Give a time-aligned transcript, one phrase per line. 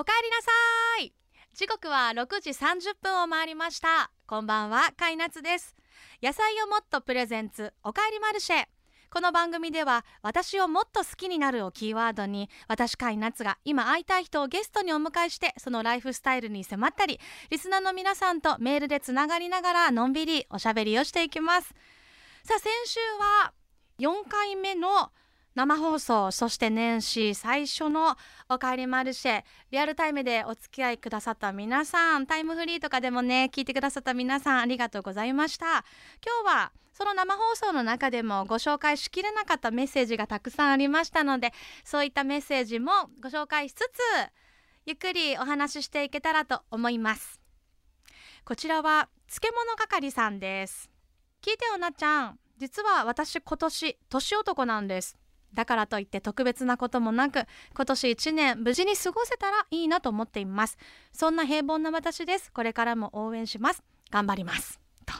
[0.00, 0.50] おかえりなさ
[1.02, 1.12] い。
[1.54, 4.12] 時刻は6時30分を回りました。
[4.28, 5.74] こんばんはかいなつです。
[6.22, 8.66] 野菜をもっとプレゼンツおかえりマルシェ。
[9.10, 17.18] この番組では私をもっと好きになるをキーワードに私かいなつが今会いたい人をゲストにお迎えしてそのライフスタイルに迫ったり
[17.50, 21.74] リスナーの皆さんとメールでつながりながらのんびりおしゃべりをしていきます。
[22.44, 23.52] さあ先週は
[23.98, 25.10] 4回目の
[25.58, 28.16] 生放送そして年始最初の
[28.48, 29.42] 「おかえりマルシェ」
[29.72, 35.84] リアルタイムでお付き合いくださった皆さんタイムフリーとかでもね聞いてくださった皆さんありがとうございました。
[36.24, 41.52] 今日はその生放送の中でもご紹介しきれなかったメッセージがたくさんありましたので
[41.82, 43.82] そういったメッセージもご紹介しつつ
[44.86, 47.40] ゆっくりお話ししていけたらと思います。
[48.44, 50.88] こちらは漬物係さんです。
[51.42, 52.38] 聞いてよなちゃん。
[52.58, 55.18] 実は私今年年男なんです。
[55.54, 57.44] だからといって特別なこともなく
[57.74, 60.76] 今年1年無事に過ごせたらいいなと思っています。
[61.12, 62.52] そんな平凡な私です。
[62.52, 63.82] これからも応援します。
[64.10, 64.80] 頑張ります。
[65.06, 65.14] と。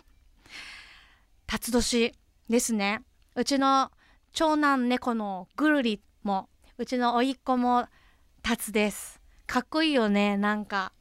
[1.47, 2.13] 辰年
[2.49, 3.03] ですね。
[3.35, 3.91] うちの
[4.33, 7.87] 長男猫のぐるりもうちの甥っ子も
[8.43, 9.21] 辰です。
[9.47, 10.37] かっこいいよね。
[10.37, 10.93] なんか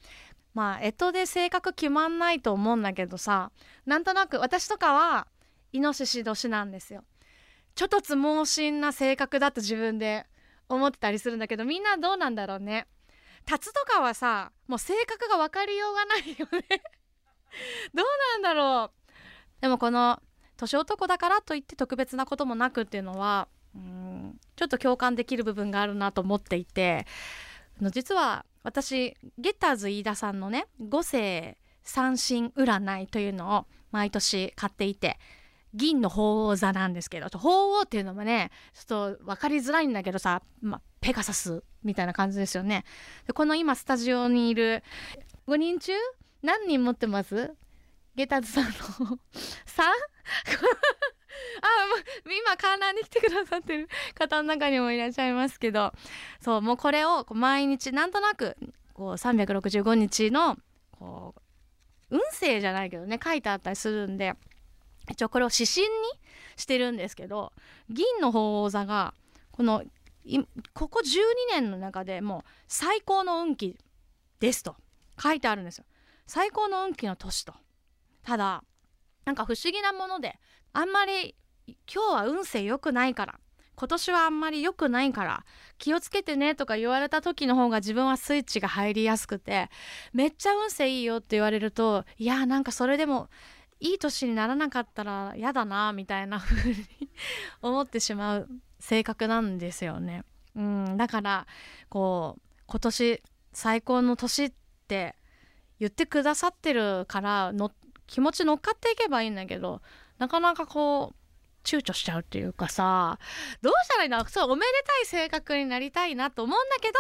[0.54, 3.52] まあ干支で性格決まんないと思うんだけどさ
[3.86, 5.28] なんとなく私とかは
[5.72, 7.04] イノシシ年なんですよ。
[7.78, 10.26] ちょっとつ盲信な性格だと自分で
[10.68, 12.88] 思ってたりするんだけどみんなどうなんだろうね。
[13.46, 16.82] タツとかはさもう性格が分かりようがないよね。
[17.94, 19.62] どうなんだろう。
[19.62, 20.20] でもこの
[20.58, 27.06] 年男だからといって特別なこともなくっていうのはうんちょっと共感できる部分があるなと思っていて
[27.92, 35.20] 実は私ゲッターズ飯田さんのね五世三神占いというのを毎年買っていて
[35.78, 42.84] 銀の鳳凰座なんですけど鳳凰っていうのもねちょっと分かりづらいんだけどさ、まペガサスみたいな感じですよね。
[43.28, 44.84] でこの今スタジオにいる
[45.48, 45.94] 5人中
[46.42, 47.54] 何人持ってます？
[48.16, 48.74] ゲタズさんの 3?
[51.62, 51.68] あ
[52.26, 53.88] 今観覧に来てくださってる
[54.18, 55.94] 方の中にもいらっしゃいますけど。
[56.42, 58.58] そうもうこれを毎日なんとなく
[58.94, 60.58] こう365日の
[60.92, 61.36] こ
[62.10, 64.34] う運勢じゃないけどね書いてあったりするんで。
[65.10, 65.90] 一応これを指針に
[66.56, 67.54] してるんですけど
[67.90, 69.14] 銀の鳳凰座が
[69.52, 69.84] この
[70.74, 73.78] ここ12年の中でもう最高の運気
[74.40, 74.76] ですと。
[75.22, 75.86] 書いてあるんですよ。
[76.26, 77.54] 最高の運気の年と。
[78.24, 78.64] ただ
[79.26, 80.38] なんか不思議なもので
[80.74, 81.36] あんまり
[81.68, 83.40] 今日は運勢良くないから
[83.76, 85.46] 今年はあんまり良くないから
[85.78, 89.70] 気をつけてねとか言われた時の方が自分はスイッチが入りやすくて
[90.14, 93.30] めっちゃ運勢いいよって言われるといやーなんかそれでも
[93.80, 96.78] いい年にならなかったら嫌だなみたいな風に
[97.62, 98.50] 思ってしまう
[98.80, 100.24] 性格なんですよね。
[100.56, 101.48] うん、だから
[101.90, 103.24] こう今年
[103.54, 104.54] 最高の年っ
[104.88, 105.16] て
[105.80, 107.72] 言ってくださってるからの
[108.08, 109.82] 気持ち乗っかっていけばいいんだけど
[110.18, 113.20] なかなかこう躊躇しちゃうっていうかさ
[113.62, 116.94] どうしたらいいのそうおめでたい性格になりたいなと思うんだけど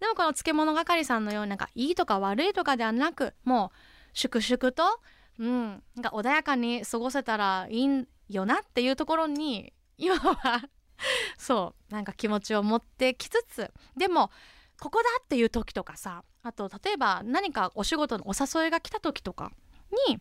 [0.00, 3.76] でもこの漬物係さんのようになんかいいとか悪いとかではなくもう
[4.14, 4.82] 粛々と
[5.40, 10.62] うん、なんか穏やかに過ごせたらいいんよなっていうところに今は
[11.38, 14.30] そうなんか気持ちを持ってきつつでも
[14.78, 19.50] ここだっていう時とかさあと例えば何かお仕事のお誘いが来た時とか
[20.08, 20.20] に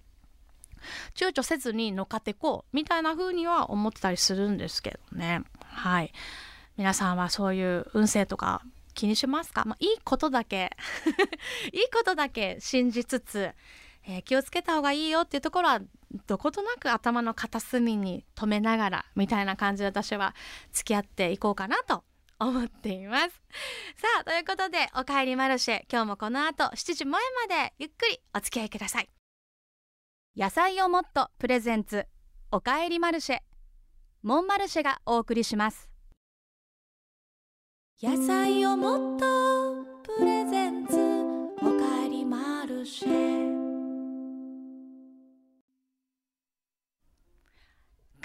[1.16, 5.44] 躊躇せずに乗っかってこうみたいな風には思ってたりするんですけどね。
[5.62, 6.14] はい。
[6.78, 8.62] 皆さんはそういう運勢とか
[8.94, 10.78] 気にしますか、まあ、いいことだけ
[11.74, 13.54] いいことだけ信じつつ
[14.10, 15.82] えー、気をつけた方がいいよっていうところは
[16.26, 20.34] どことなく頭の片隅に留めながらみたいな感じで私は
[20.72, 22.04] 付き合っていこうかなと
[22.40, 23.42] 思っています。
[23.96, 29.10] さあということで「おかえりマルシェ」今日もこの後7時前までゆっくりお付き合いください。
[30.36, 32.08] 野菜をもっとプレゼンツ
[32.52, 33.42] 「おかえりマルシェ」
[34.24, 35.88] モンマルシェがお送りします。
[38.02, 40.96] 野菜をもっとプレゼンツ
[41.62, 43.18] 「おかえりマルシェ」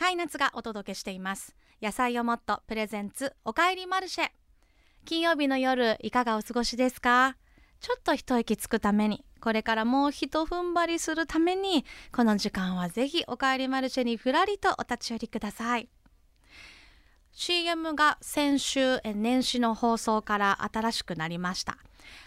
[0.05, 1.57] カイナツがお届けしています。
[1.81, 4.29] 野菜をもっとプレゼンツおかえりマルシェ。
[5.07, 7.39] 金曜日の夜いかがお過ごしですか？
[7.81, 15.89] ちょっと一息つくためにこれからもう一踏ん張りするためにこの時間はぜひおかえりマルシェにふらりとお立ち寄りください。
[17.33, 21.79] CM が先週年始の放送から新しくなりました。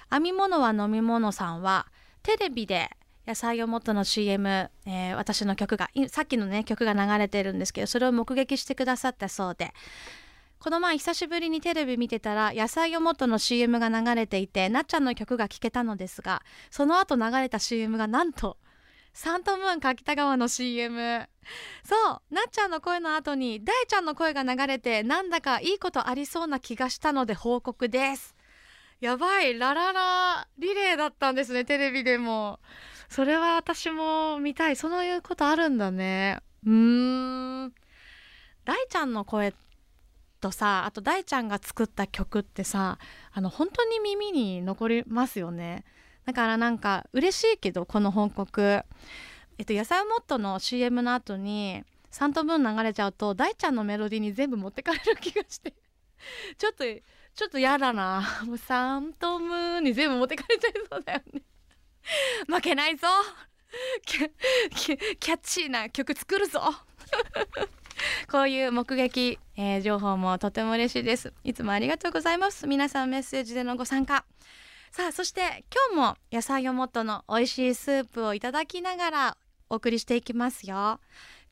[0.10, 1.86] 編み物は飲み物さんは
[2.24, 2.90] テレビで
[3.28, 9.74] 野菜をもとの CM、えー、私の曲がさっきのね曲が流れてるんですけどそれを目撃してくださったそうで。
[10.60, 16.42] この前久しぶりにテレビ見てたら野菜をもとの CM が流れていてなっちゃんの曲が聴けたのですが
[16.72, 18.58] その後流れた CM がなんと
[19.14, 21.28] サントムーン柿田川の CM
[21.84, 21.96] そ
[22.32, 28.36] うなっちゃんの声の後に大ちゃんの声が流れてなんだかいいことありそうな気がしたので報告です。
[29.00, 32.60] やばいラララリレーだったんですねテレビでも。
[33.10, 34.76] それは私も見たい。
[34.76, 36.40] そういうことあるんだね。
[36.66, 37.74] うーん。
[38.66, 39.54] 大ちゃんの声
[40.42, 43.00] とさあと大ちゃんが作った曲ってさ
[43.32, 45.86] あの本当に耳に残りますよね。
[46.26, 48.84] だからなんか嬉しいけどこの報告。
[49.58, 55.74] えっと野菜モットの CM の後にサントムーン流れちゃうと大ちゃんのメロディーに全部持ってかれる気がして。
[56.58, 58.44] ちょっとちょっと嫌だな。
[58.46, 61.42] もうサントムに全部持ってかれちゃいそうだよね。
[62.48, 63.08] 負けないぞ。
[64.06, 64.30] キャ
[65.18, 66.62] キャッチーな曲作るぞ。
[68.32, 71.34] こういう目撃、えー、情報もとても嬉しいです。
[71.44, 72.68] いつもありがとうございます。
[72.68, 74.26] 皆さんメッセージでのご参加。
[74.92, 79.38] さあそして今日も野菜をもっとの美味しいスープをいただきながら
[79.70, 81.00] お送りしていきますよ。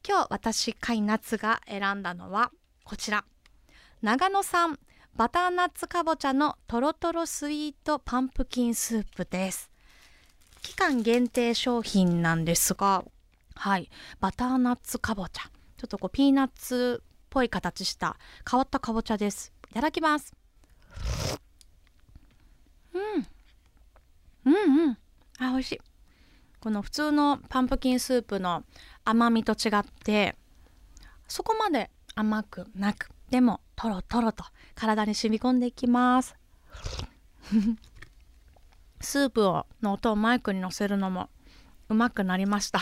[0.07, 2.51] 今日私カイナツが選んだのは
[2.83, 3.25] こちら。
[4.01, 4.79] 長野産
[5.15, 9.74] バターナッツかぼちゃのとろとろスイートパンプキンスープです。
[10.65, 13.05] 期間限定商品なんですが。
[13.53, 13.87] はい。
[14.19, 15.43] バターナッツかぼちゃ。
[15.77, 18.17] ちょっとこうピーナッツっぽい形した
[18.49, 19.53] 変わったかぼちゃです。
[19.69, 20.33] いただきます。
[22.93, 23.27] うん。
[24.45, 24.97] うんうん。
[25.37, 25.81] あ美味しい。
[26.59, 28.63] この普通のパンプキンスープの
[29.03, 30.35] 甘みと違って
[31.27, 36.35] そこまで甘くなくでもトロトロと体に染み込んでいきます。
[39.05, 41.29] スープをの音をマイクに乗せるのも
[41.87, 42.79] うまくなりました。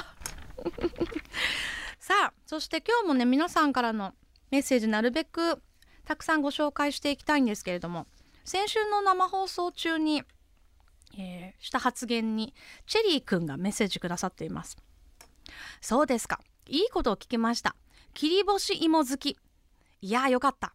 [1.99, 4.13] さあそして今日もね皆さんからの
[4.49, 5.61] メッセージなるべく
[6.05, 8.07] たくさんご紹介していきたいんですけれども
[8.43, 10.23] 先週の生放送中に
[11.17, 12.53] えー、した発言に
[12.87, 14.77] チェリーくんがメッセージくださっています。
[15.81, 16.39] そうですか。
[16.67, 17.75] いいことを聞きました。
[18.13, 19.37] 切り干し芋好き。
[20.01, 20.73] いやーよかった。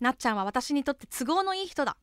[0.00, 1.96] なっちゃんは私にとって都合のいい人だ。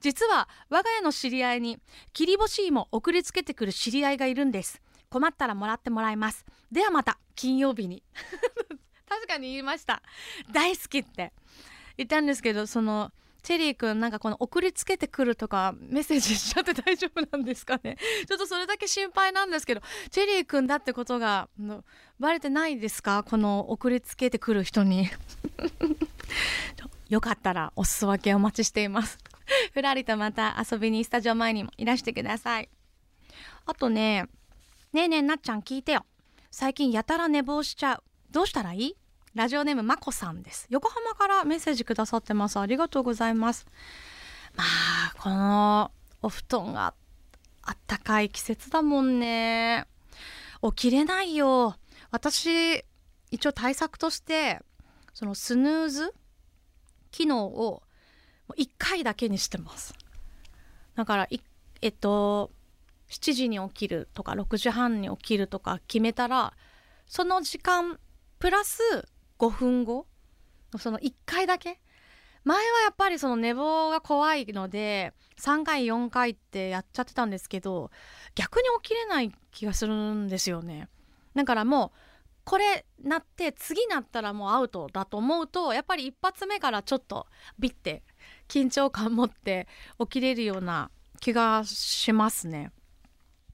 [0.00, 1.78] 実は我が家の知り合いに
[2.12, 4.80] 切り干し芋送りつけてくる知り合いがいるんです。
[5.10, 6.44] 困ったらもらってもらいます。
[6.70, 8.02] ではまた金曜日に。
[9.08, 10.02] 確かに言いました。
[10.52, 11.32] 大好きって。
[11.96, 13.10] 言ったんですけどその
[13.42, 17.96] チェリーくんなんかこの送りつけてくるとかメッセージしちゃって大丈夫なんですかね。
[18.28, 19.80] ちょっとそれだけ心配なんですけど
[20.10, 21.48] チェリーくんだってことが
[22.20, 23.22] バレてないですか？
[23.22, 25.08] この送りつけてくる人に。
[27.08, 29.18] よかったらお裾分けお待ちしています。
[29.72, 32.68] ふらりとまた遊びにスタジオ前にもいらしてください。
[33.66, 34.28] あとね
[34.92, 36.04] ねえねえなっちゃん聞いてよ。
[36.50, 38.02] 最近やたら寝坊しちゃう。
[38.30, 38.96] どうしたらいい？
[39.34, 40.66] ラジオネームまこさんです。
[40.70, 42.58] 横浜からメッセージくださってます。
[42.58, 43.66] ありがとうございます。
[44.54, 46.94] まあこのお布団が
[47.62, 49.86] あったかい季節だもんね。
[50.62, 51.76] 起きれないよ。
[52.10, 52.84] 私
[53.30, 54.60] 一応対策として
[55.14, 56.14] そのスヌーズ
[57.18, 57.82] 機能を
[58.56, 59.92] 1回だけにしてます。
[60.94, 61.28] だから
[61.82, 62.52] えっと
[63.08, 66.52] 7時に起きるとか6時半に起きるとか決めたら
[67.08, 67.98] その時間
[68.38, 69.08] プラス
[69.40, 70.06] 5分後
[70.78, 71.80] その1回だけ。
[72.44, 77.90] 前はやっぱりその寝坊が怖いので3回4回ってやっちゃってたんですけど
[78.36, 80.88] 逆に起きれない気がするんですよね。
[81.34, 82.07] だからもう
[82.48, 87.26] これなって次なったらもうアウトだと思うとやっぱり一発目からちょっと
[87.58, 88.02] ビッて
[88.48, 89.68] 緊張感持って
[90.00, 90.90] 起きれるような
[91.20, 92.72] 気がしますね。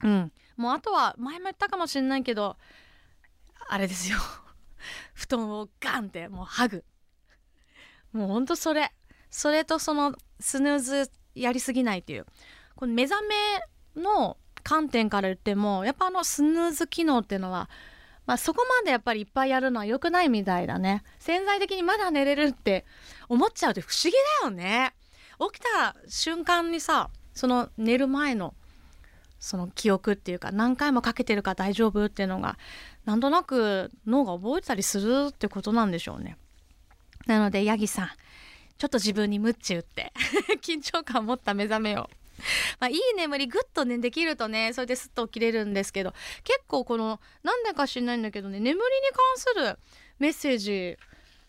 [0.01, 0.31] うん。
[0.55, 2.55] もうあとは前も言ったかもしれないけど
[3.67, 4.17] あれですよ。
[5.13, 6.85] 布団をガンってもうハグ
[8.13, 8.93] もうほんとそれ。
[9.29, 12.25] それとそのスヌーズやりすぎないっていう。
[12.77, 17.69] この目覚めの観点から言ってもやっぱあのスヌーズ機能っていうのは
[18.25, 22.85] まあ、そこまでやっぱりいっぱいやるのは良くないみたいだね潜在的にまだ寝れるって
[23.29, 24.93] 思っちゃうって不思議だよね
[25.53, 28.55] 起きた瞬間にさその寝る前の
[29.39, 32.57] その記憶っていうか何回もかけてるか大丈夫っていうのが
[33.03, 36.37] なんとなく脳が覚えてたりするってことなんでしょうね。
[37.27, 38.09] なのでヤギさん
[38.77, 40.13] ちょっと自分にムッチ打って
[40.63, 42.09] 緊張感を持った目覚めを。
[42.79, 46.13] まあ、いい眠りぐっとねできるとねそれですっと起きれるんですけど
[46.43, 48.81] 結構このなんでか知んないんだけどね眠りに
[49.13, 49.79] 関する
[50.19, 50.97] メッセージ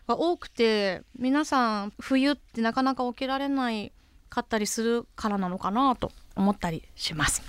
[0.07, 3.91] が多くて皆さん冬ってなかなか起きられない
[4.29, 7.41] かったりするからなのかなと思ったりします。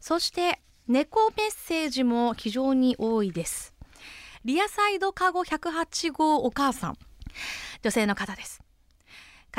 [0.00, 3.74] そして猫メッセージも非常に多いです。
[4.44, 6.98] リアサイドカゴ108号お母さん。
[7.82, 8.62] 女性の方です。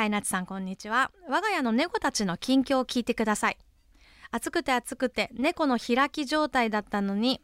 [0.02, 1.12] 飼いなつさんこんにちは。
[1.28, 3.58] 我が家の猫たちの近況を聞いてください。
[4.32, 7.40] 暑くて暑くて猫の開き状態だったのに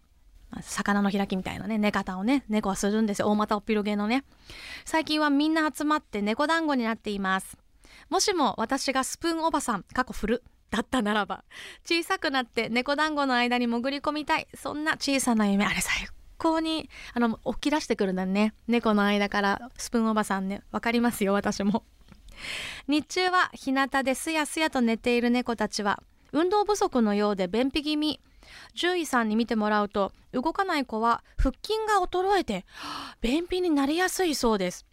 [0.62, 3.28] 魚の開きみたいなね寝方をね猫はするんですよ。
[3.28, 4.24] 大股おっぴろげのね。
[4.84, 7.56] 最近はみんな集まって猫団子になっています。
[8.10, 11.44] もしも私がスプーンおばさん過去振るだったならば
[11.84, 14.48] 小さくなって猫団子の間に潜り込みたい。
[14.56, 18.52] そんな小さな夢あれ最高にあの起き出してくるんだね。
[18.66, 21.84] 猫の間からスプーンおばさんねわかりますよ私も。
[22.86, 26.02] 日中は日向ですやすやと寝ている猫たちは
[26.32, 28.20] 運動不足のようで便秘気味。
[28.74, 32.64] 獣医さんに見てもらうと動かない子は腹筋が衰えて
[33.20, 34.86] 便秘になりやすいそうです。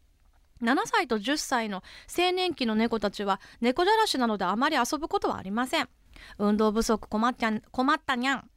[0.61, 1.83] 7歳と10歳の
[2.17, 5.89] 青年期の猫たちは猫じゃらしなのであまり遊ぶことはありません。
[6.37, 8.49] 運動不足困っゃ困ったにゃん。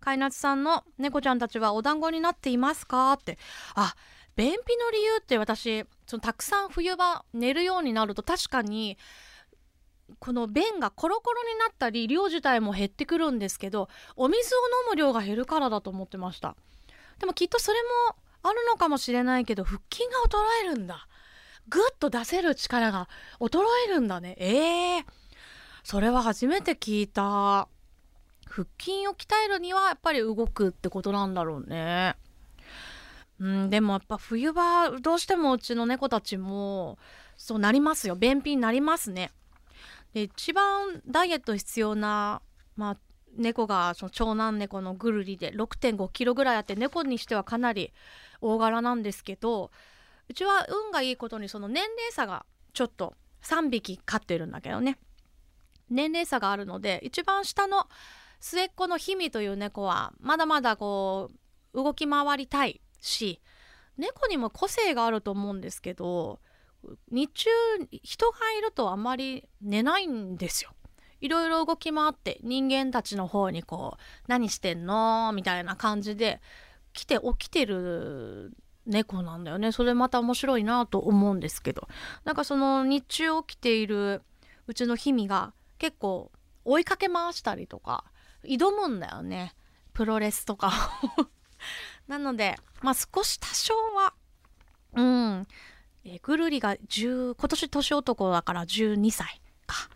[0.00, 3.12] 飼いなつさんの猫ちゃんたちはお団子になっていますか？
[3.12, 3.38] って。
[3.74, 3.94] あ
[4.36, 8.96] 便秘の理由って私そのたくさん冬場寝るようになると確かに
[10.18, 16.56] この便がコロコロになったり量自体も減ってくるんですけどお水を飲む量が減るからだと思ってました。
[17.18, 21.06] でもきっとそれもあるのかもしれないけど腹筋が衰えるんだ。
[21.68, 23.08] ぐっと出せる力が
[23.38, 24.36] 衰えるんだね。
[24.38, 25.04] えー、
[25.84, 27.68] それは初めて聞いた。
[28.48, 32.16] 腹筋を鍛えるにはやっぱり動くってことなんだろうね。
[33.40, 36.98] うんでもやっぱ冬場どうしてもうちの猫たちも
[37.36, 38.16] そうなりますよ。
[38.16, 39.30] 便秘になりますね。
[40.14, 42.42] で一番ダイエット必要な、
[42.76, 42.96] まあ、
[43.36, 47.92] 猫がその長男猫のぐるりで6 5キロぐらいあって猫にしてはかなり
[48.40, 49.70] 大柄なんですけど
[50.28, 54.98] うちは運がいいことにその年齢差がちょっと3匹飼ってるんだけどね。
[55.90, 57.86] 年齢差があるので一番下の
[58.40, 61.30] 末っ子のヒミという猫はまだまだこ
[61.74, 63.40] う動き回りたいし
[63.98, 66.40] 猫にも個性があると思うんですけど
[67.10, 67.50] 日中
[68.02, 70.72] 人がいるとあまり寝ないんですよ。
[71.20, 76.40] いろいろ動き回って人間たちの方にこう「何してんの?」みたいな感じで
[76.92, 78.56] 来て起きてる
[78.86, 81.86] 猫なんだよねそれまた面白いなと思うんですけど
[82.24, 84.22] なんかその日中起きている
[84.66, 86.32] うちのヒミが結構
[86.64, 88.04] 追いかけ回したりとか
[88.42, 89.54] 挑むんだよね
[89.92, 90.72] プロレスとか
[92.08, 94.14] なのでまあ少し多少は
[94.94, 95.46] うん。
[96.04, 99.88] え、ぐるりが10今年年男だから12歳か。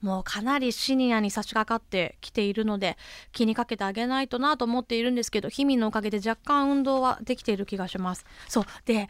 [0.00, 2.98] もうかなりシニアに差し掛かってきているので
[3.32, 8.26] 気にかけてあげないとなと思っているんですけど日々のおかげで若干運動はできている気がします。
[8.48, 8.64] そう。
[8.84, 9.08] で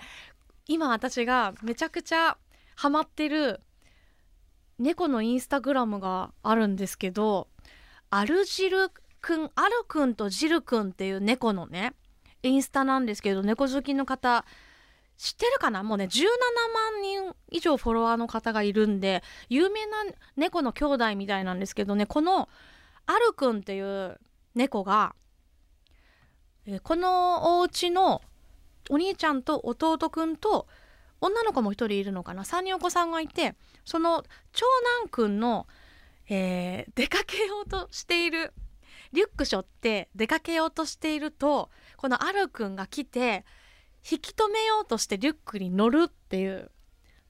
[0.66, 2.38] 今私がめちゃくちゃ
[2.76, 3.60] ハマってる
[4.78, 7.48] 猫のインスタグラムがあるんですけど
[8.10, 11.92] アルジルくんアルくんとジルくんっていう猫のね
[12.48, 14.44] インスタなんですけど猫好きの方
[15.16, 15.82] 知ってるかな？
[15.82, 16.24] もうね17
[16.74, 20.04] 万人以上フォロワーの方がいるんで有名な
[20.36, 22.48] 猫の兄弟みたいなんですけどねこの
[23.06, 24.18] アルくんっていう
[24.54, 25.14] 猫が
[26.82, 28.22] このお家の
[28.90, 30.66] お兄ちゃんと弟くんと
[31.20, 34.66] 女の子も1人いるのかな？3人お子さんがいてその長
[35.02, 35.66] 男くんの、
[36.28, 38.52] えー、出かけようとしている
[39.12, 41.70] リュック背負って出かけようとしていると
[42.04, 43.46] このアルくんが来て
[44.10, 46.70] 引き止めようとしてリュックに乗るっていう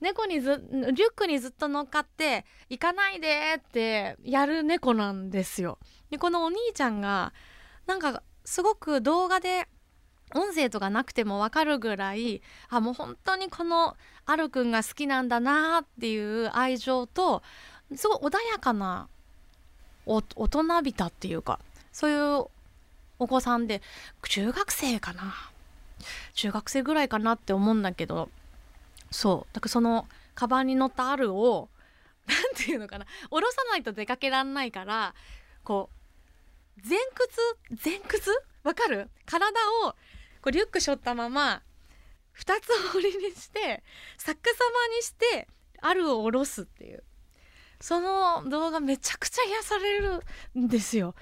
[0.00, 5.78] 猫にずリュックにずっと乗っかって「行かないで」ってやる猫なんですよ。
[6.10, 7.32] でこのお兄ちゃんが
[7.86, 9.68] なんかすごく動画で
[10.34, 17.44] 音声とかなくても分かるぐらいあもう本当にこのアルくんが好きなんだなっていう愛情と
[17.94, 19.08] すごい穏やかな
[20.04, 21.60] 大人びたっていうか
[21.92, 22.46] そういう
[23.18, 23.82] お子さんで
[24.28, 25.34] 中学生かな。
[26.34, 28.28] 中学生ぐらいかなって思うんだけど。
[29.10, 29.54] そう。
[29.54, 31.68] だからそのカバンに乗ったあるを
[32.26, 33.06] 何て言うのかな。
[33.30, 35.14] 下ろさないと出かけらんないから
[35.62, 35.90] こ
[36.78, 37.88] う前屈？
[37.90, 38.30] 前屈？
[38.64, 39.08] わかる？
[39.26, 39.50] 体
[39.86, 39.96] をこ
[40.46, 41.62] うリュック背負ったまま
[42.36, 43.82] 2つ折りにして
[44.18, 44.56] 逆さ
[44.90, 45.48] まにして
[45.80, 47.04] あるを下ろすっていう。
[47.80, 50.22] その動画めちゃくちゃ癒される
[50.58, 51.14] んですよ。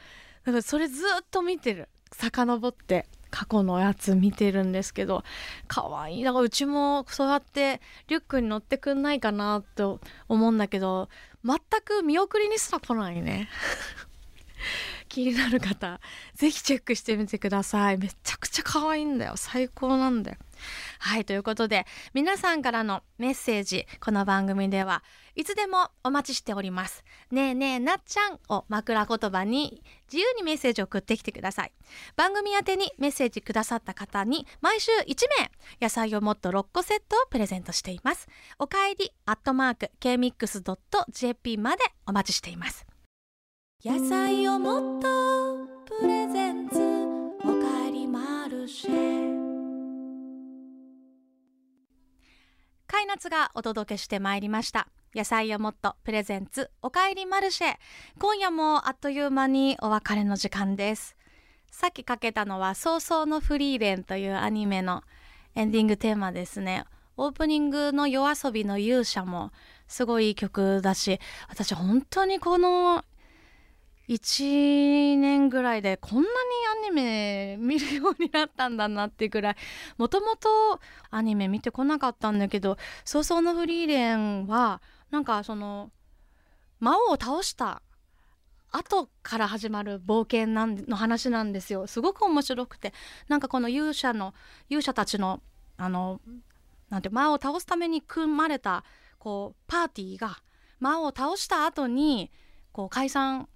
[0.45, 1.89] だからそれずっと見てる。
[2.13, 5.25] 遡って過去のやつ見てるんですけど
[5.67, 6.23] 可愛い。
[6.23, 11.09] だからうちもそうやってリュックに乗ってくんないかなと思うんだけど
[11.45, 13.49] 全く見送りにすら来ないね。
[15.09, 16.01] 気になる方
[16.35, 17.99] 是非チェックしてみてください。
[17.99, 19.33] めちゃくちゃ可愛いんだよ。
[19.37, 20.39] 最高なんだよ。
[21.05, 25.03] はいということで皆さんからのメッセージこの番組では
[25.35, 27.03] いつでもお待ちしております。
[27.33, 29.83] ねえねえなっちゃんを枕言葉に
[30.13, 31.73] 自由にメッセージを送ってきてください。
[32.15, 38.29] 番組宛てにメッセージくださった方に毎週1名野菜をもっと6個セットをプレゼントしています。
[38.61, 42.87] おかえりアットマーク kmix.jp までお待ちしています。
[43.85, 45.67] 野菜をもっと
[45.99, 46.79] プレゼンツ
[47.41, 49.32] おかえりマルシェ。
[52.93, 57.77] カイナツがお届けしてまいりました野菜をもっとプレゼンツおかえりマルシェ
[58.19, 61.17] 今夜もあっという間にお別れの時間です
[61.71, 65.05] さっきかけたのは早々のフリーレンというアニメの
[65.55, 66.85] エンディングテーマですね
[67.17, 69.53] オープニングの夜遊びの勇者も
[69.89, 71.19] すごいいい曲だし
[71.49, 73.07] 私本当にこの
[74.15, 76.27] 1年ぐらいでこんなに
[76.87, 79.57] アニメ見るようになったんだなっていうぐらい
[79.97, 80.49] もともと
[81.11, 85.91] アニメ見てこなかったんだけど「早々のフリーレン」はなんかその
[86.79, 87.81] 魔王を倒した
[88.71, 91.87] 後から始まる冒険なんの話なんですよ。
[91.87, 92.93] すごく面白くて
[93.29, 94.35] なんかこの勇者の
[94.69, 95.43] 勇者たちの
[95.77, 96.21] あの
[96.89, 98.85] なんて魔王を倒すために組まれた
[99.19, 100.43] こうパーティーが
[100.81, 102.31] 魔王を倒した後に
[102.73, 103.49] こう解散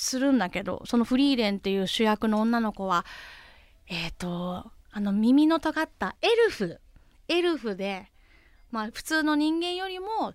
[0.00, 3.04] するんだけどそのフリーレンっていう主役の女の子は
[3.88, 6.80] えっ、ー、とあの耳の尖ったエルフ
[7.26, 8.06] エルフで
[8.70, 10.34] まあ普通の人間よりも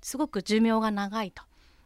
[0.00, 1.42] すごく寿命が長いと。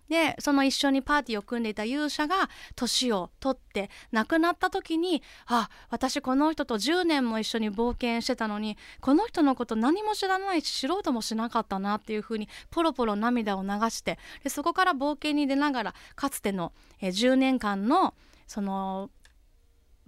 [0.09, 18.15] でその一緒にパーティーを組んでいた勇者が年を取って亡くなった時にあ私この人と10年も一緒に冒険してたのにこの人のこと何も知らないし素人もしなかったなっていうふうにポロポロ涙を流してでそこから冒険に出ながらかつての10年間の
[18.47, 19.11] その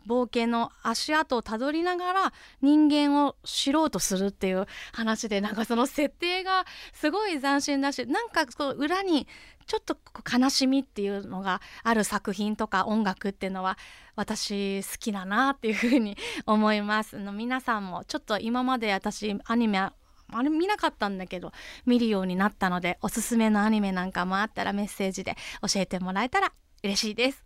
[0.07, 2.33] 冒険の足跡をたどりながら
[2.63, 9.27] 人間を知ろうとするっていう話でなんかその設定がすごい斬新だしなんかこう裏に
[9.67, 9.99] ちょっと
[10.39, 13.77] 悲しみっていうのがある作品とか音楽っていうのは
[14.15, 17.19] 私好きだなっていうふうに思います。
[17.19, 21.53] の皆さんもちょっと今まで私アニメあれ見なかったんだけど
[21.85, 27.46] 見るようになったのでおすすめのアニメなんかもあったらメッセージで教えてもらえたら嬉しいです。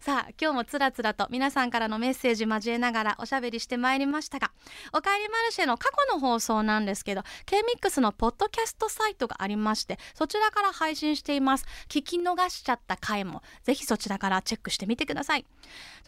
[0.00, 4.50] さあ今日もつらつらと皆さんからのメッセージ交えながらおしゃべりしてまいりましたが
[4.92, 11.66] 「おかえりマルシェ」の過去の放送なんですけど K-MIX のポッドキャストサイトがありましてそちらから配信しています。
[11.88, 15.46] 聞き逃しちゃった回もぜひそちらからチェックしてみてください。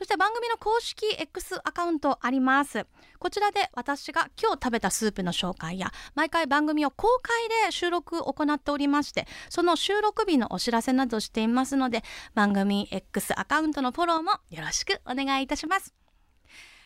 [0.02, 2.86] そして番組の公式 X アカウントあります。
[3.20, 12.02] こちらで私が今日食べたスープの紹介や毎回番組を公開で収録を行っておりましてその収録日のお知らせなどしていますので
[12.34, 15.94] 番組 X アカウントのフォローもよろしくお願いいたします。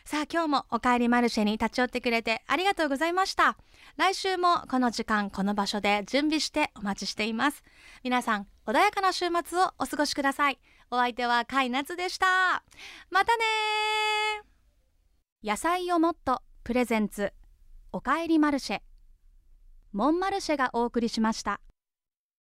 [0.05, 3.57] さあ今日もおかえりマルシェに立ち寄ってくれてありがとうございました。
[3.97, 7.63] 来週もこの時間この場所で準備してお待ちしています。
[8.03, 10.59] 皆さん穏やかな週末をお過ごしください。
[10.89, 12.63] お相手は甲斐夏でした。
[13.09, 13.43] またね
[15.43, 17.33] 野菜をもっとプレゼンツ。
[17.91, 18.79] おかえりマルシェ。
[19.91, 21.59] モンマルシェがお送りしました。